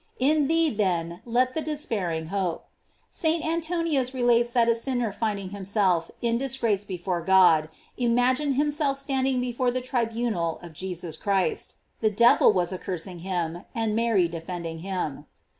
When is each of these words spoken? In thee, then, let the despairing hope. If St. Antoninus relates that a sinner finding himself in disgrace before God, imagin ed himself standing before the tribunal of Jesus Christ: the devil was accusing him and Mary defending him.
In 0.17 0.47
thee, 0.47 0.71
then, 0.71 1.21
let 1.27 1.53
the 1.53 1.61
despairing 1.61 2.29
hope. 2.33 2.65
If 3.11 3.15
St. 3.17 3.45
Antoninus 3.45 4.15
relates 4.15 4.51
that 4.53 4.67
a 4.67 4.73
sinner 4.73 5.11
finding 5.11 5.51
himself 5.51 6.09
in 6.23 6.39
disgrace 6.39 6.83
before 6.83 7.21
God, 7.21 7.69
imagin 7.99 8.53
ed 8.53 8.53
himself 8.55 8.97
standing 8.97 9.39
before 9.39 9.69
the 9.69 9.79
tribunal 9.79 10.57
of 10.63 10.73
Jesus 10.73 11.15
Christ: 11.15 11.75
the 11.99 12.09
devil 12.09 12.51
was 12.51 12.73
accusing 12.73 13.19
him 13.19 13.63
and 13.75 13.95
Mary 13.95 14.27
defending 14.27 14.79
him. 14.79 15.27